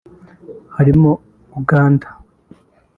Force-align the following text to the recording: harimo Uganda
harimo 0.75 1.11
Uganda 1.59 2.07